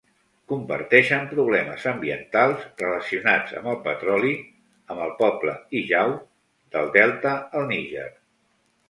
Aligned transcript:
Comparteixen 0.51 1.25
problemes 1.33 1.83
ambientals 1.91 2.63
relacionats 2.83 3.53
amb 3.59 3.69
el 3.73 3.77
petroli 3.83 4.31
amb 4.95 5.05
el 5.09 5.13
poble 5.21 5.55
Ijaw 5.81 6.15
del 6.77 6.91
delta 6.97 7.35
el 7.61 7.69
Níger. 7.75 8.09